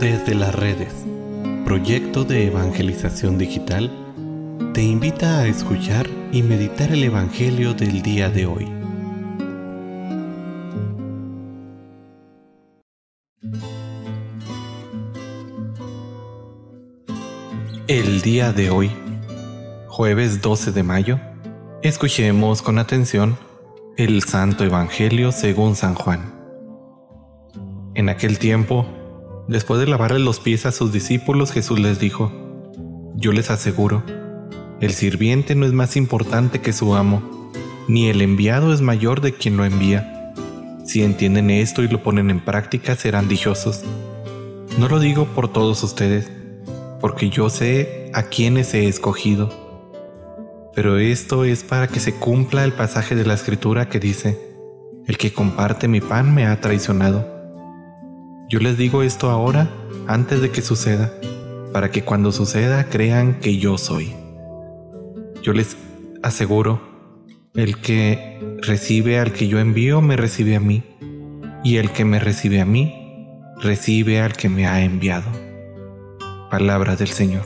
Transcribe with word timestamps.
Desde 0.00 0.34
las 0.34 0.54
redes, 0.54 0.92
proyecto 1.64 2.24
de 2.24 2.48
evangelización 2.48 3.38
digital, 3.38 3.90
te 4.74 4.82
invita 4.82 5.38
a 5.38 5.46
escuchar 5.46 6.08
y 6.32 6.42
meditar 6.42 6.90
el 6.90 7.04
Evangelio 7.04 7.74
del 7.74 8.02
día 8.02 8.28
de 8.28 8.46
hoy. 8.46 8.68
El 17.86 18.20
día 18.20 18.52
de 18.52 18.70
hoy, 18.70 18.90
jueves 19.86 20.42
12 20.42 20.72
de 20.72 20.82
mayo, 20.82 21.20
escuchemos 21.82 22.62
con 22.62 22.78
atención 22.78 23.38
el 23.96 24.24
Santo 24.24 24.64
Evangelio 24.64 25.30
según 25.30 25.76
San 25.76 25.94
Juan. 25.94 26.34
En 27.94 28.08
aquel 28.08 28.40
tiempo, 28.40 28.86
después 29.48 29.80
de 29.80 29.86
lavarle 29.86 30.18
los 30.18 30.40
pies 30.40 30.66
a 30.66 30.72
sus 30.72 30.92
discípulos, 30.92 31.52
Jesús 31.52 31.78
les 31.78 31.98
dijo, 31.98 32.32
Yo 33.14 33.32
les 33.32 33.50
aseguro, 33.50 34.02
el 34.80 34.92
sirviente 34.92 35.54
no 35.54 35.66
es 35.66 35.72
más 35.72 35.96
importante 35.96 36.60
que 36.60 36.72
su 36.72 36.94
amo, 36.94 37.50
ni 37.88 38.08
el 38.08 38.22
enviado 38.22 38.72
es 38.72 38.80
mayor 38.80 39.20
de 39.20 39.34
quien 39.34 39.56
lo 39.56 39.64
envía. 39.64 40.32
Si 40.84 41.02
entienden 41.02 41.50
esto 41.50 41.82
y 41.82 41.88
lo 41.88 42.02
ponen 42.02 42.30
en 42.30 42.40
práctica, 42.40 42.94
serán 42.94 43.28
dichosos. 43.28 43.84
No 44.78 44.88
lo 44.88 44.98
digo 44.98 45.26
por 45.26 45.52
todos 45.52 45.82
ustedes, 45.82 46.30
porque 47.00 47.30
yo 47.30 47.48
sé 47.50 48.10
a 48.12 48.24
quienes 48.24 48.74
he 48.74 48.88
escogido. 48.88 49.64
Pero 50.74 50.98
esto 50.98 51.44
es 51.44 51.62
para 51.62 51.86
que 51.86 52.00
se 52.00 52.14
cumpla 52.14 52.64
el 52.64 52.72
pasaje 52.72 53.14
de 53.14 53.24
la 53.24 53.34
escritura 53.34 53.88
que 53.88 54.00
dice, 54.00 54.38
el 55.06 55.16
que 55.16 55.32
comparte 55.32 55.86
mi 55.86 56.00
pan 56.00 56.34
me 56.34 56.46
ha 56.46 56.60
traicionado. 56.60 57.33
Yo 58.48 58.58
les 58.60 58.76
digo 58.76 59.02
esto 59.02 59.30
ahora, 59.30 59.70
antes 60.06 60.42
de 60.42 60.50
que 60.50 60.60
suceda, 60.60 61.12
para 61.72 61.90
que 61.90 62.04
cuando 62.04 62.30
suceda 62.30 62.88
crean 62.90 63.40
que 63.40 63.56
yo 63.56 63.78
soy. 63.78 64.12
Yo 65.42 65.54
les 65.54 65.76
aseguro, 66.22 66.80
el 67.54 67.80
que 67.80 68.38
recibe 68.60 69.18
al 69.18 69.32
que 69.32 69.48
yo 69.48 69.58
envío, 69.58 70.02
me 70.02 70.16
recibe 70.16 70.56
a 70.56 70.60
mí, 70.60 70.82
y 71.64 71.78
el 71.78 71.90
que 71.90 72.04
me 72.04 72.18
recibe 72.18 72.60
a 72.60 72.66
mí, 72.66 72.94
recibe 73.62 74.20
al 74.20 74.34
que 74.34 74.50
me 74.50 74.66
ha 74.66 74.84
enviado. 74.84 75.30
Palabra 76.50 76.96
del 76.96 77.08
Señor. 77.08 77.44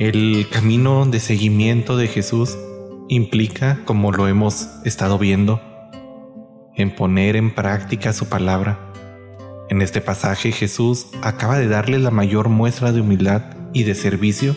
El 0.00 0.48
camino 0.50 1.06
de 1.06 1.20
seguimiento 1.20 1.96
de 1.96 2.08
Jesús 2.08 2.58
implica, 3.08 3.78
como 3.84 4.10
lo 4.10 4.26
hemos 4.26 4.68
estado 4.84 5.18
viendo, 5.18 5.60
en 6.80 6.94
poner 6.94 7.36
en 7.36 7.54
práctica 7.54 8.12
su 8.12 8.28
palabra. 8.28 8.78
En 9.68 9.82
este 9.82 10.00
pasaje 10.00 10.50
Jesús 10.50 11.06
acaba 11.22 11.58
de 11.58 11.68
darle 11.68 11.98
la 11.98 12.10
mayor 12.10 12.48
muestra 12.48 12.92
de 12.92 13.00
humildad 13.00 13.42
y 13.72 13.84
de 13.84 13.94
servicio, 13.94 14.56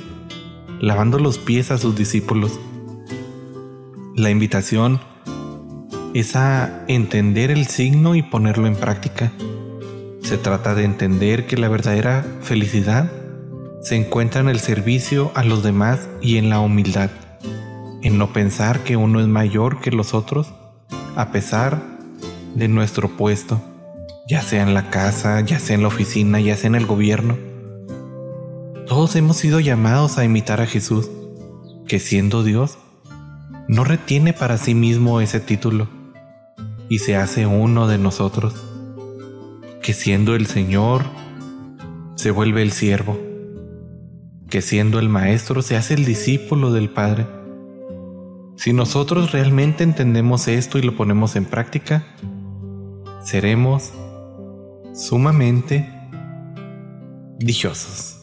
lavando 0.80 1.20
los 1.20 1.38
pies 1.38 1.70
a 1.70 1.78
sus 1.78 1.96
discípulos. 1.96 2.60
La 4.16 4.32
invitación 4.32 5.00
es 6.14 6.36
a 6.36 6.84
entender 6.88 7.52
el 7.52 7.68
signo 7.68 8.16
y 8.16 8.24
ponerlo 8.24 8.68
en 8.68 8.76
práctica. 8.76 9.32
Se 10.22 10.38
trata 10.38 10.74
de 10.74 10.84
entender 10.84 11.46
que 11.46 11.58
la 11.58 11.70
verdadera 11.70 12.26
felicidad 12.42 13.12
se 13.84 13.96
encuentra 13.96 14.42
en 14.42 14.50
el 14.50 14.60
servicio 14.60 15.32
a 15.36 15.44
los 15.44 15.62
demás 15.62 16.08
y 16.22 16.38
en 16.38 16.50
la 16.50 16.60
humildad, 16.60 17.12
en 18.02 18.18
no 18.18 18.32
pensar 18.32 18.80
que 18.80 18.98
uno 18.98 19.20
es 19.20 19.28
mayor 19.28 19.82
que 19.82 19.92
los 19.92 20.14
otros, 20.14 20.54
a 21.16 21.32
pesar 21.32 21.93
de 22.56 22.68
nuestro 22.68 23.10
puesto, 23.10 23.62
ya 24.28 24.42
sea 24.42 24.64
en 24.64 24.74
la 24.74 24.90
casa, 24.90 25.42
ya 25.42 25.60
sea 25.60 25.76
en 25.76 25.82
la 25.82 25.88
oficina, 25.88 26.40
ya 26.40 26.56
sea 26.56 26.68
en 26.68 26.76
el 26.76 26.86
gobierno. 26.86 27.38
Todos 28.88 29.16
hemos 29.16 29.38
sido 29.38 29.60
llamados 29.60 30.18
a 30.18 30.26
imitar 30.26 30.62
a 30.62 30.68
Jesús, 30.68 31.10
que 31.88 32.00
siendo 32.00 32.44
Dios, 32.44 32.78
no 33.68 33.84
retiene 33.84 34.34
para 34.34 34.58
sí 34.58 34.76
mismo 34.76 35.22
ese 35.22 35.40
título 35.40 35.88
y 36.90 37.00
se 37.00 37.16
hace 37.16 37.46
uno 37.46 37.88
de 37.88 37.98
nosotros 37.98 38.54
que 39.84 39.94
siendo 39.94 40.34
el 40.34 40.48
Señor 40.48 41.04
se 42.16 42.32
vuelve 42.32 42.62
el 42.62 42.72
siervo, 42.72 43.20
que 44.50 44.62
siendo 44.62 44.98
el 44.98 45.10
Maestro 45.10 45.62
se 45.62 45.76
hace 45.76 45.94
el 45.94 46.06
discípulo 46.06 46.72
del 46.72 46.90
Padre. 46.90 47.28
Si 48.56 48.72
nosotros 48.72 49.34
realmente 49.34 49.84
entendemos 49.84 50.48
esto 50.48 50.80
y 50.80 50.84
lo 50.84 50.96
ponemos 50.96 51.36
en 51.36 51.44
práctica, 51.44 52.06
seremos 53.34 53.92
sumamente 54.94 55.92
dichosos. 57.40 58.23